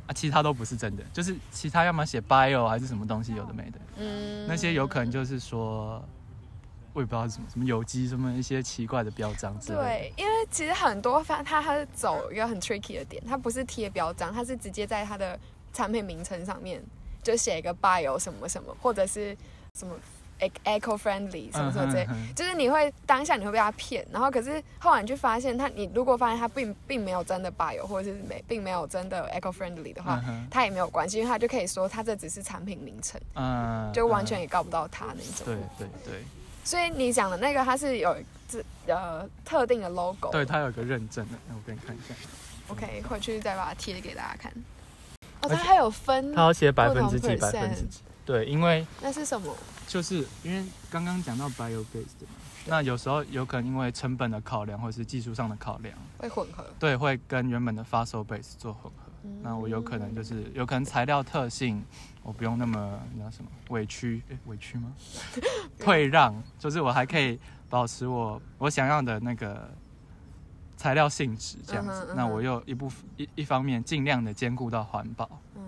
[0.07, 6.03] 啊，其他都不是真的，就是其他要么写 bio 还是什么东西有的没的，嗯那些有可能就是说，
[6.93, 9.85] 我也不知道是什么什么有机什么一些奇怪的标章之类的。
[9.85, 15.39] 对，因为其实很多它它它是走一个很 tricky 的点，它不是贴标章，它是直接在它的
[15.73, 16.83] 产品名称上面
[17.23, 19.37] 就写一个 bio 什么什么，或者是
[19.79, 19.95] 什么
[20.65, 22.07] eco friendly 什么什么之类。
[22.35, 35.45] 就是你会当下你会被他骗，然后可是后来你就发现他，你如果发现他并并没有真的 bio 或者是没并没有真的 eco friendly 的话嗯，他也没有关系，因为他就可以说他这只是产品名称，嗯，就完全嗯也告不到他那种。
[35.45, 36.25] 对对对
[36.63, 38.15] 所以你讲的那个，它是有
[38.47, 40.31] 这呃特定的 logo。
[40.31, 42.15] 对，它有个认证的，那我给你看一下
[42.69, 44.53] ，OK，回去再把它贴给大家看。
[45.41, 48.01] 哦，它还有分，它要写百不同分之几，百分之几。
[48.27, 49.57] 对，因为那是什么？
[49.91, 52.29] 就是因为刚刚讲到 bio based 嘛，
[52.65, 56.65] 那有时候有可能因为成本的考量或是技术上的考量，会混合。
[56.79, 59.11] 对，会跟原本的 fossil base 做混合。
[59.25, 61.83] 嗯那我有可能就是有可能材料特性，
[62.23, 64.93] 我不用那么那叫什么委屈，诶委屈吗？
[65.81, 67.37] 退让，就是我还可以
[67.69, 69.69] 保持我我想要的那个
[70.77, 71.91] 材料性质这样子。
[71.91, 75.63] 嗯哼嗯哼那我又一部一一方面尽量的兼顾到环保，嗯，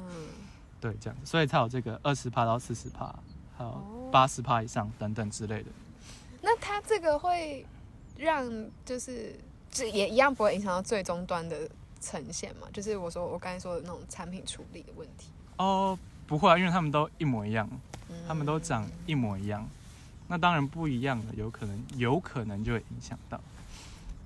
[0.80, 3.14] 对，这样子，所以才有这个二十帕到四十帕，
[3.56, 5.70] 还有哦八十帕以上等等之类的。
[6.40, 7.64] 那它这个会
[8.16, 8.50] 让
[8.84, 9.38] 就是
[9.70, 11.68] 这也一样不会影响到最终端的
[12.00, 12.66] 呈现嘛？
[12.72, 15.28] 就是我说我刚才说的那种产品处理的问题。
[15.56, 17.68] 哦，不会啊，因为他们都一模一样，
[18.08, 19.66] 嗯他们都长一模一样。
[20.28, 23.40] 那当然不一样的，有可能有可能就会影响到。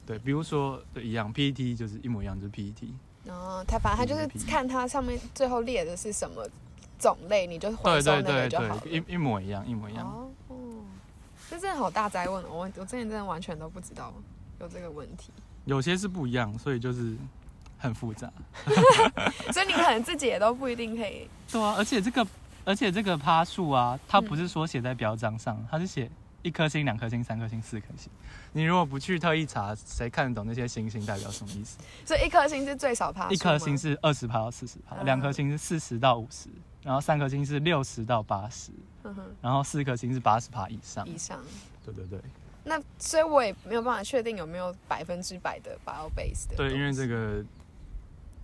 [0.07, 2.89] 对，比如说对一样，PET 就是一模一样，就是 E PET。
[3.25, 6.49] 然后它反正他就是看它上面最后列的是什么
[6.99, 8.81] 种类，你就回对收那个就好了。
[8.81, 10.07] 对，一一模一样，一模一样。
[10.07, 10.57] 哦，哦
[11.49, 12.49] 这真的好大灾问哦！
[12.51, 14.13] 我我之前真的完全都不知道
[14.61, 15.31] 有这个问题，
[15.65, 17.17] 有些是不一样，所以就是
[17.79, 18.31] 很复杂。
[19.53, 21.29] 所以你可能自己也都不一定可以。
[21.51, 22.27] 对啊，而且这个
[22.65, 26.11] 而且这个趴数啊，它不是说写在表章上，它是写
[26.43, 28.11] 一颗星、两颗星、三颗星、四颗星。
[28.53, 31.79] 你如果不去特意查，谁看得懂那些星星代表什么意思？
[32.05, 36.49] 所以一颗星是最少趴，一颗星是二十趴到四十趴，嗯两颗星是四十到五十，
[36.83, 38.71] 然后三颗星是六十到八十，
[39.05, 41.07] 嗯然后四颗星是八十趴以上。
[41.09, 41.39] 以上。
[41.85, 42.21] 对对对
[42.65, 46.57] 那所以我也没有办法确定有没有百分之百的 bio base 的。
[46.57, 47.45] 对，因为这个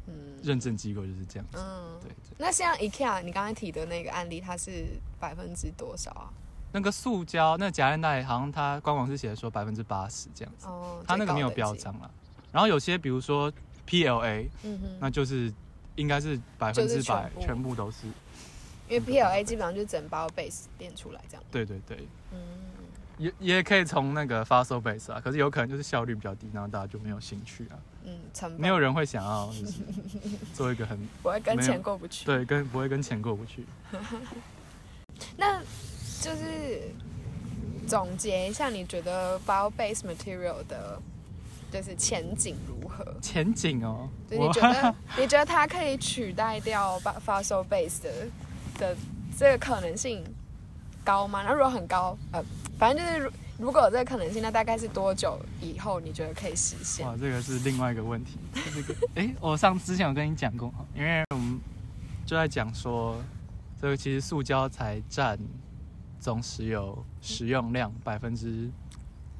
[0.07, 1.59] 嗯认证机构就是这样子。
[1.59, 4.87] 嗯，对对，那像 IKEA 你刚才提的那个案例，它是
[5.19, 6.31] 百分之多少啊？
[6.73, 11.51] 那个塑胶那夹链袋好像它官网是写说百分之八十这样子，哦，它那个没有。
[11.51, 12.11] 标章了。
[12.51, 13.53] 然后有些比如说
[13.87, 15.53] PLA，嗯哼，那就是
[15.97, 18.07] 应该是百分之百全部都是。
[18.89, 21.45] 因为 PLA 基本上就是整包 base 练出来这样。
[21.51, 22.39] 对对对，嗯，
[23.19, 28.19] 也也可以从那个 fossil base 啊，可是有可能就是效率比较低，然后大家就没有兴趣啊，嗯，
[28.59, 29.81] 没有人会想要就是
[30.53, 32.25] 做一个很不会跟钱过不去。
[32.25, 33.65] 对跟不会跟钱过不去。
[35.37, 35.63] 那
[36.23, 36.89] 就是
[37.89, 41.03] 总结一下，你觉得 bio base material 的，
[41.73, 43.05] 就是前景如何？
[43.21, 48.13] 前景哦，就你觉得你觉得它可以取代掉 fossil base 的
[48.79, 48.97] 的
[49.37, 50.23] 这个可能性
[51.05, 51.43] 高吗？
[51.43, 52.41] 那如果很高，呃，
[52.79, 57.07] 反正就是如如果有这个可能性，那大概是多久以后你觉得可以实现？
[57.07, 58.39] 哇，这个是另外一个问题。
[58.75, 61.61] 这个，哎、我上之前有跟你讲过，因为我们
[62.25, 63.17] 就在讲说，
[63.81, 65.39] 这个其实塑胶才占
[66.23, 68.71] 总石油使用量百分之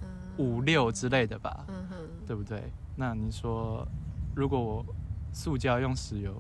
[0.03, 2.61] 嗯五六之类的吧，嗯哼，对不对？
[2.97, 3.87] 那你说，
[4.35, 4.85] 如果我
[5.33, 6.35] 塑胶用石油，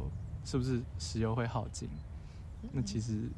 [0.44, 1.88] 是不是石油会耗尽？
[2.72, 3.30] 那其实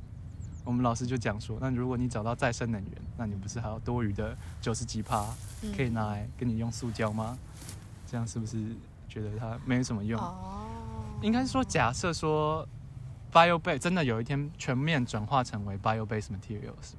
[0.64, 5.26] 我们老师就讲说，那如果你找到再生能源，那你不是还有多余的九十几趴
[5.62, 7.38] 嗯可以拿来跟你用塑胶吗？
[8.06, 8.74] 这样是不是
[9.10, 10.18] 觉得它没什么用？
[10.18, 10.66] 哦，
[11.20, 12.66] 应该是说，假设说
[13.34, 16.94] bio base 真的有一天全面转化成为 bio base materials，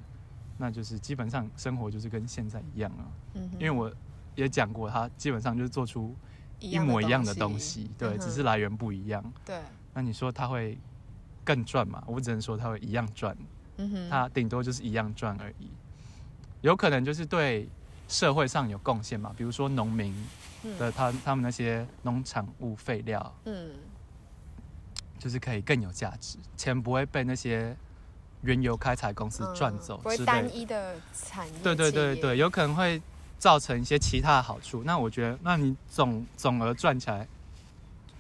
[0.58, 3.08] 那就是基本上生活就是跟现在一样啊。
[3.36, 3.92] 嗯因为我
[4.36, 6.14] 也讲过，它基本上就是做出
[6.60, 9.24] 一模一样的东西，对，嗯只是来源不一样。
[9.46, 9.58] 对，
[9.94, 10.78] 那你说它会
[11.44, 12.04] 更赚嘛？
[12.06, 13.36] 我只能说它会一样赚，
[13.78, 15.70] 嗯哼，它顶多就是一样赚而已。
[16.62, 17.70] 有可能就是对
[18.10, 20.14] 社会上有贡献嘛，比如说农民
[20.78, 23.70] 的他他们那些农产物废料，嗯
[25.26, 27.76] 就是可以更有价值，钱不会被那些
[28.44, 30.16] 原油开采公司嗯赚走不会。
[30.20, 33.02] 单一的产业，对对对对，，有可能会
[33.40, 34.84] 造成一些其他的好处。
[34.84, 37.28] 那我觉得，那你总总额赚起来，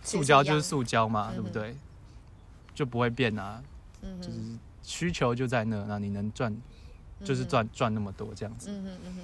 [0.01, 1.75] 塑胶就是，塑胶嘛，对不对？
[2.73, 3.61] 就不会变啊，
[4.01, 4.39] 嗯就是
[4.81, 6.59] 需求就在那，那你能赚
[7.23, 8.71] 就是赚赚那么多这样子。
[8.71, 9.21] 嗯哼嗯哼。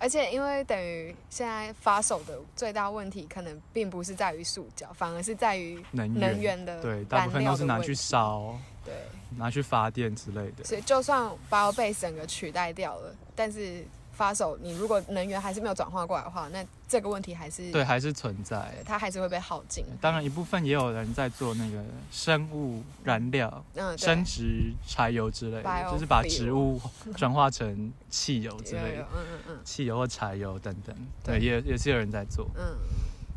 [0.00, 8.94] 而且，因为等于现在发手的最大问题，可能并不是在于塑胶，反而是在于能源的对，大部分都是拿去烧、对，
[9.36, 10.64] 拿去发电之类的。
[10.64, 13.84] 所以就算 bio base 整个取代掉了，但是
[14.20, 18.70] 发手你如果能源还是没有转化过来的话，那这个问题还是对，还是存在，。
[18.84, 19.82] 它还是会被耗尽。
[19.98, 26.78] 当然，一部分也有人在做那个生物燃料、嗯，生殖柴油之类的就是把植物
[27.16, 30.94] 转化成汽油之有类的，嗯嗯嗯汽油或柴油等等。
[31.24, 32.46] 对对，也也是有人在做。
[32.58, 32.76] 嗯。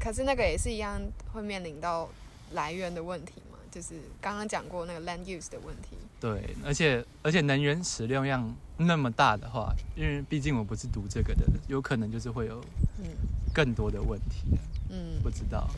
[0.01, 2.09] 可是那个也是一样会面临到
[2.51, 5.95] 来源的问题嘛，就是刚刚讲过那个 land use 的问题。
[6.19, 12.59] 对，而且而且能源使用量那么大的话，因为毕竟我不是读这个的，有可能就是会有
[12.99, 13.05] 嗯
[13.53, 14.57] 更多的问题。
[14.89, 15.69] 嗯不，知道，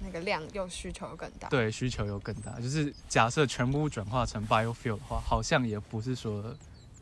[0.00, 1.48] 那个量又需求又更大。
[1.48, 2.60] 对，需求又更大。
[2.60, 6.54] 就是假设全部转化成 biofuel 的话，好像也不是说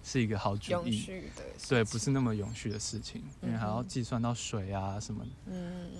[0.02, 0.70] 是一个好主意。
[0.70, 5.24] 永续的事对，不是那么永续的事情，因为还要计算到水啊什么，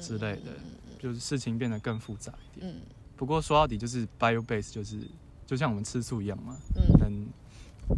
[0.00, 2.72] 之类的嗯就是事情变得更复杂一点。
[2.72, 2.80] 嗯
[3.16, 5.00] 不过说到底，就是 bio base，就是
[5.46, 7.28] 就像我们吃素一样嘛，嗯能嗯，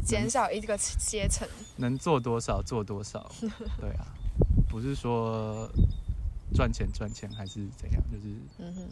[0.05, 1.47] 减少一个阶层。
[1.77, 3.31] 能做多少做多少，
[3.81, 4.07] 对啊，
[4.69, 5.69] 不是说
[6.55, 8.89] 赚钱赚钱还是怎样，就是嗯哼。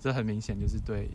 [0.00, 1.08] 这很明显就是对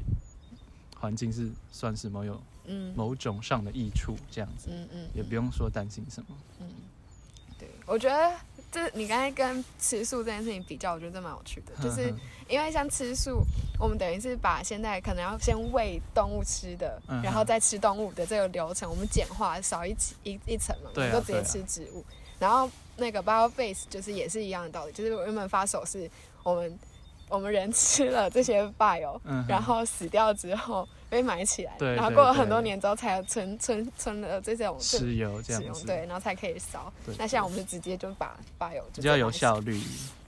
[1.00, 2.94] 环境是算是某有嗯。
[2.96, 6.36] 某种上的益处，这样子嗯嗯，也不用说担心什么。
[6.60, 6.68] 嗯，
[7.58, 8.36] 对，我觉得
[8.72, 12.14] 这你刚才跟吃素这件事情比较，我觉得这蛮有趣的， 就是
[12.48, 13.44] 因为像吃素，
[13.80, 17.22] 我们等于是把现在可能要先喂动物吃的，嗯。
[17.24, 22.06] 然后再吃动物的这个流程，我们简化少一起一一层嘛，我们就直接吃植物。
[22.38, 26.10] 然后那个 bio base 就是也是一样的道理，就是我原本发手是
[26.44, 26.80] 我们
[27.30, 37.16] 我们人吃了这些 bio，、嗯然后死掉之后被埋起来，对对然后过了很多年之后才有存存存了这种石油这样子，对，然后才可以烧对。
[37.18, 39.80] 那像我们是直接就把 bio 就比较有效率，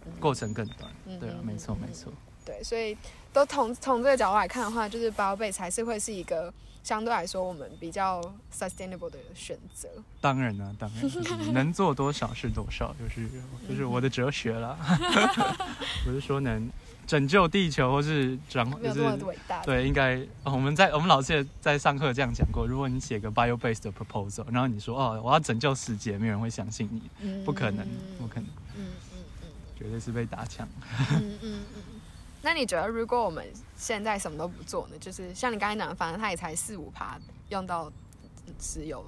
[0.05, 0.89] 嗯过程更短。
[1.19, 2.13] 对啊，嗯嗯没错嗯没错。
[2.45, 2.97] 对，所以
[3.33, 6.51] 都从从这个角度来看的话，就是 bio base 还是会是一个
[6.83, 8.19] 相对来说我们比较
[8.51, 9.87] sustainable 的选择。
[10.19, 11.19] 当然呢，当然就是
[11.51, 13.29] 能做多少是多少，就是
[13.69, 14.75] 就是我的哲学啦。
[16.03, 16.67] 不是说能
[17.11, 19.61] 拯救地球或是转，没有就是这么伟大。
[19.63, 27.85] 对，应该、哦我们在我们老师也在上课这样讲过，如果你写个 bio based 的 proposal，然后你说哦我要拯救世界，没有人会相信你，嗯，不可能，
[28.17, 28.45] 不可能，
[28.77, 29.47] 嗯嗯嗯
[29.77, 30.65] 绝对是被打枪。
[31.11, 31.83] 嗯嗯嗯。
[32.41, 33.45] 那你觉得，如果我们
[33.75, 34.95] 现在什么都不做呢？
[34.97, 37.19] 就是像你刚才讲的，反正它也才四五趴
[37.49, 37.91] 用到
[38.47, 39.03] 嗯石油，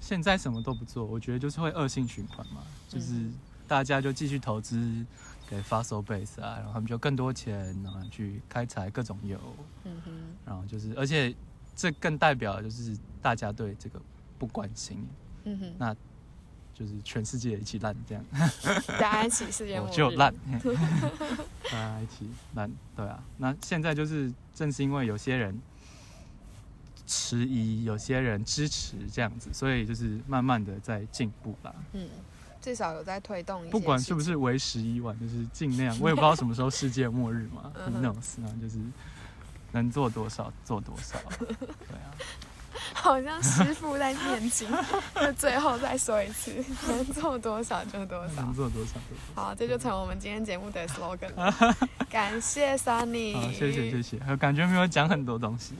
[0.00, 3.34] 现在什么都不做，我觉得就是会恶性循环嘛，就是嗯
[3.68, 5.06] 大家就继续投资
[5.48, 9.38] 给 fossil base 啊，然后他们就更多钱，然后去开采各种油，
[9.84, 10.12] 嗯哼，
[10.46, 11.34] 然后就是，而且
[11.76, 14.00] 这更代表就是大家对这个
[14.38, 15.06] 不关心，
[15.44, 15.94] 嗯哼，那
[16.72, 18.24] 就是全世界一起烂这样，
[18.98, 19.90] 大家一起世界末日。
[19.90, 20.34] 我就烂，
[21.64, 23.22] 大家一起烂，对啊。
[23.36, 25.56] 那现在就是正是因为有些人
[27.06, 31.72] 迟疑，有些人支持这样子，所以就是慢慢的在进步啦。
[31.92, 32.08] 嗯，
[32.64, 38.78] 至少有在推动不管是不是为时已晚，就是尽量， 我也不知道什么时候世界末日嘛嗯哼，who knows，然后就是
[39.72, 42.08] 能做多少做多少， 对啊。
[42.92, 44.68] 好像师傅在念经，
[45.14, 46.52] 就最后再说一次，
[46.88, 48.54] 能做多少就多少能。
[48.54, 51.76] 做多少就多好，这就成我们今天节目的 slogan 了。
[52.10, 55.74] 感谢 Sunny，好，谢谢谢谢，我感觉没有讲很多东西。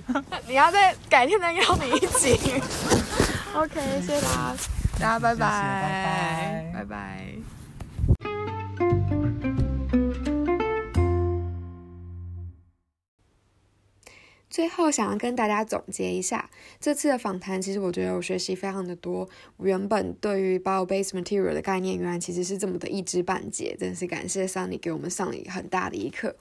[0.47, 2.39] 你要再改天再邀你一集。
[3.55, 4.57] OK，谢谢大家，
[4.99, 7.35] 大家拜拜拜拜。
[14.51, 16.51] 最后想要跟大家总结一下
[16.81, 19.29] 这次的访谈，其实我觉得我学习非常的多。
[19.61, 26.35] 原本对于 bio-based material 的概念，原来其实是这么的一知半解，真是感谢 Sunny 给我们上了很大的一课。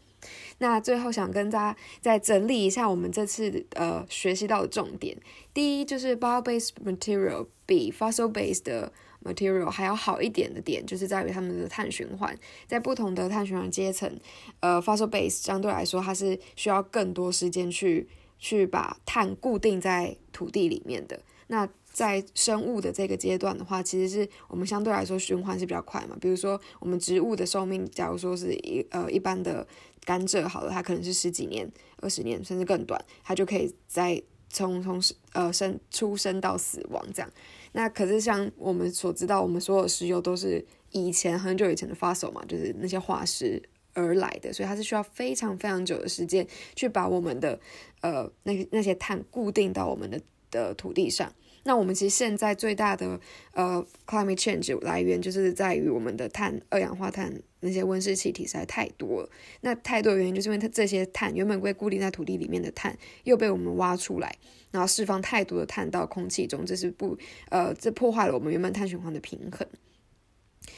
[0.59, 5.17] 那最后想跟大家再整理一下我们这次呃学习到的重点。
[5.53, 8.91] 第一就是 bio-based material 比 fossil-based 的
[9.23, 12.37] material 还要好一点的点，就是在于它们的碳循环，
[12.67, 14.19] 在不同的碳循环阶层，
[14.59, 21.19] 呃，fossil-based 相对来说它是需要更多时间去去把碳固定在土地里面的。
[21.47, 26.17] 那在生物的这个阶段的话，其实是我们相对来说循环是比较快嘛。
[26.19, 29.65] 比如说我们植物的寿命，假如说是一呃一般的
[30.05, 35.01] 甘蔗好了，它可能是十几年、二十年甚至更短，它就可以在从从
[35.33, 37.31] 呃生出生到死亡这样。
[37.71, 43.61] 那可是像我们所知道，我们所有石油都是以前很久以前的 fossil 嘛，就是那些化石
[43.93, 47.59] 而来的，所以它是需要非常非常久的时间去把我们的
[48.01, 51.33] 呃那那些碳固定到我们的的土地上。
[51.63, 53.19] 那我们其实现在最大的
[53.53, 59.29] 呃 climate change 来源就是在于我们的碳二氧化碳那些温室气体实在太多了。
[59.61, 64.35] 那太多的原因就是因为它这些碳原本被固定在土地里面的碳又被我们挖出来，
[64.71, 67.17] 然后释放太多的碳到空气中，这是不
[67.49, 69.67] 呃这破坏了我们原本碳循环的平衡。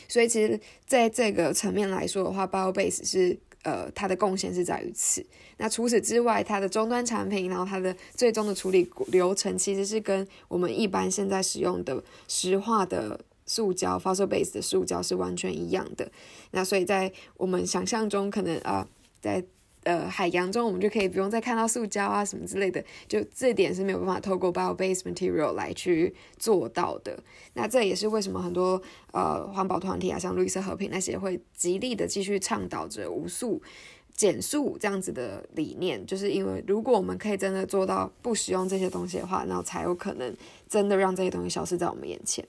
[0.07, 3.39] 所以其实在这个层面来说的话，bio base 是。
[3.66, 5.26] 呃，它的贡献是在于此。
[5.57, 16.11] 那除此之外，它的终端产品，然后它的最终的处理流程，其实是跟我们一般现在使用的石化的塑胶 （fossil base） 的塑胶是完全一样的。
[16.51, 18.88] 那所以在我们想象中，可能啊，
[19.20, 19.43] 在
[19.86, 27.17] 呃，海洋中我们就可以不用再看到塑胶啊什么之类的，就这点是没有办法透过 bio-based material 来去做到的。
[27.53, 28.81] 那这也是为什么很多
[29.13, 33.61] 呃环保团体啊，像绿色和平那些会极力的继续倡导着无塑
[34.15, 40.36] 减塑这样子的理念，就是因为如果我们可以真的做到不使用这些东西的话，那才有可能
[40.67, 42.43] 真的让这些东西消失在我们眼前。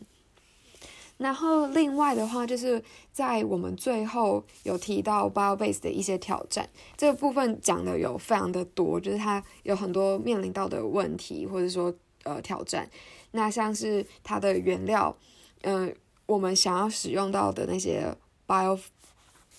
[1.19, 11.95] 然后另外的话，就是在我们最后有提到 bio base 的一些挑战，这个部分讲的有非常的多，就是它有很多面临到的问题，或者说
[12.25, 12.89] 呃挑战。
[13.31, 15.17] 那像是它的原料，
[15.63, 15.95] 嗯，
[16.27, 18.15] 我们想要使用到的那些
[18.47, 18.79] bio。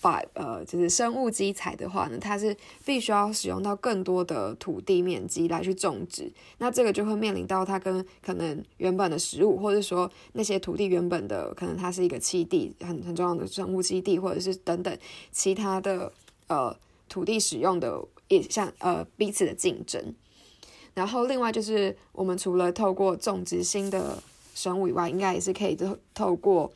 [0.00, 14.96] 把呃，就是生物基材的话呢，它是必须要使用到更多的土地面积来去种植，那这个就会面临到它跟可能原本的食物，或者说那些土地原本的可能它是一个栖地，很很重要的生物基地，或者是等等
[15.32, 16.12] 其他的
[16.46, 16.76] 呃
[17.08, 20.14] 土地使用的也像呃彼此的竞争。
[20.94, 24.22] 然后另外就是我们除了透过种植新的
[24.54, 26.72] 生物以外，应该也是可以透透过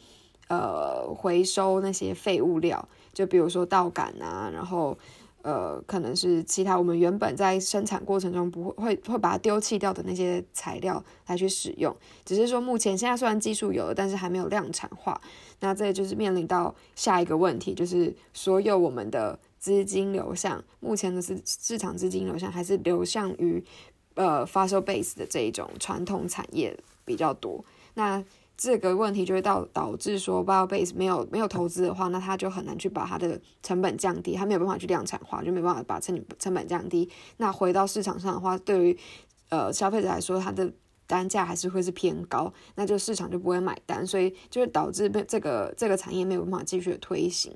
[0.53, 2.87] 呃回收那些废物料。
[3.15, 4.97] 就比如说稻杆啊，然后
[5.43, 11.95] 呃，可能是其他我们原本在生产过程中不会会会把它丢弃掉的那些材料来去使用。
[12.25, 15.21] 只是说目前现在虽然技术有了，但是还没有量产化。
[15.61, 23.63] 那这就是面临到下一个问题，就是所有我们的资金流向，目前的市市场资金流向还是流向于
[24.15, 27.65] 呃 fossil base 的这一种传统产业比较多。
[27.95, 28.25] 那
[28.63, 37.11] 这个问题就会导导致说，bio base 没有没有投资的话，那他就很难去把它的成本降低，他没有办法去量产化，就没办法把成成本降低。
[37.39, 38.99] 那回到市场上的话，对于
[39.49, 40.73] 呃消费者来说，它的
[41.09, 47.53] 单价还是会是偏高，那就市场就不会买单，所以就会导致被这个这个产业没有办法继续推行。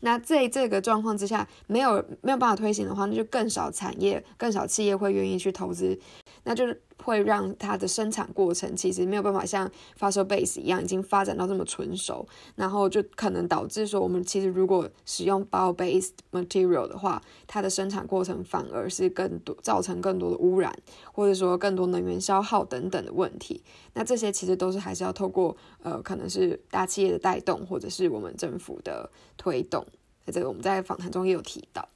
[0.00, 6.00] 那在这个状况之下，没有没有办法推行的话，那就更少产业、更少企业会愿意去投资，
[6.48, 9.68] 那就是会让它的生产过程其实没有办法像
[9.98, 12.24] fossil base 一样已经发展到这么纯熟，
[12.54, 20.72] 然后就可能导致说，我们其实如果使用 bio based material 的话，它的生产过程反而是更多造成更多的污染，
[21.12, 23.64] 或者说更多能源消耗等等的问题。
[23.94, 29.84] 那这些其实都是还是要透过呃，可能是大企业的带动，或者是我们政府的推动。
[30.24, 31.88] 在这个我们在访谈中也有提到。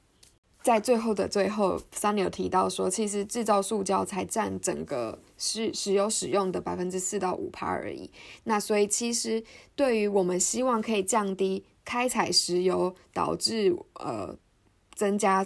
[0.63, 8.11] 在最后的最后，Sunny 有提到说，其实制造塑胶才占整个石石油使用的百分之四到五帕而已。
[8.43, 9.43] 那所以其实
[9.75, 14.37] 对于我们希望可以降低开采石油导致呃
[14.93, 15.45] 增加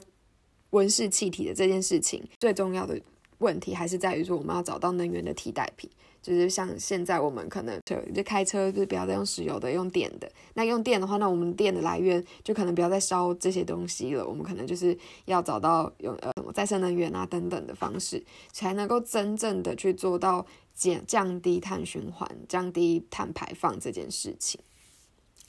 [0.71, 2.99] 温室气体的这件事情，最重要的
[3.37, 5.89] 问题还是在于说，我们要找到能源的替代品。
[6.25, 10.27] 就是像现在我们可能就就开车，就不要再用石油的，用电的。
[10.55, 14.27] 那用电的话，那我们电的来源就可能不要再烧这些东西了。
[14.27, 24.59] 我们可能就是要找到用呃什么再生能源啊等等的方式，才能够真正的去做到减降低碳循环、降低碳排放这件事情。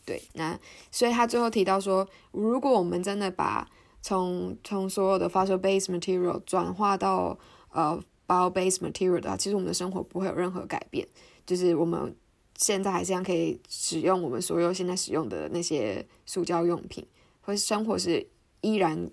[0.05, 0.61] 对，那
[0.91, 3.67] 所以他最后提到说，如果我们真的把
[4.03, 7.39] 从从所有的 fossil based material 转化到
[7.73, 11.07] 呃 bio based material 的话，其实我们的生活不会有任何改变，
[11.45, 12.15] 就是我们
[12.57, 17.07] 现在还是一样可以使用我们所有现在使用的那些塑胶用品，
[17.41, 18.27] 或是生活是
[18.61, 19.11] 依然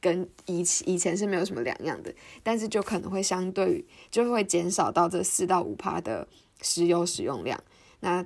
[0.00, 6.26] 跟以以前是没有什么两样的，但是就可能会相对于就会减少到这四到五帕的
[6.62, 7.62] 石油使用量。
[8.00, 8.24] 那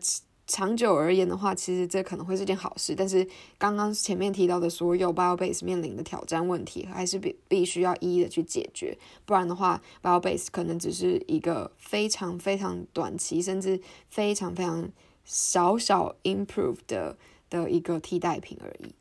[0.51, 2.93] 长久而言的话，其实这可能会是件好事。
[2.93, 3.25] 但是
[3.57, 8.99] 刚刚前面提到的所有 bio base 面临的挑战问题，还是必必须要一一的去解决。
[9.25, 14.91] 不然的话，bio base 可能只是一个非常非常短期，甚至非常非常
[15.25, 17.17] 小小 improve 的
[17.49, 18.93] 的一个替代品而已。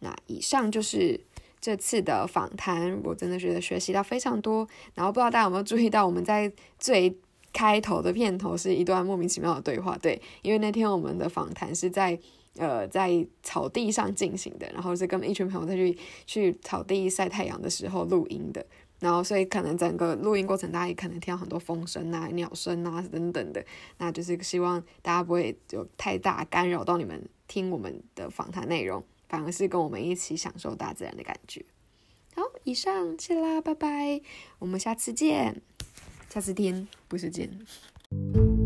[0.00, 1.18] 那以上就是
[1.60, 4.68] 这次的访谈，我真的觉得学习到非常多。
[4.94, 7.16] 然后不知道大家有没有注意到，我们在最
[7.52, 12.18] 开头的片头是一段莫名其妙的对话，对，因为那天我们的访谈是在
[12.56, 18.64] 呃在草地上进行的，然后是跟一群朋友在去去草地晒太阳的时候录音的，
[19.00, 23.64] 然后所以可能整个录音过程大家也可能听到很多风声啊、鸟声啊等等的，
[23.98, 31.64] 那就是希望大家不会有太大干扰到你们听我们的访谈内容，反而是跟我们一起享受大自然的感觉。
[32.34, 34.20] 好，以上谢啦，拜拜，
[34.58, 35.62] 我们下次见。
[36.28, 38.57] 下次见，不是见。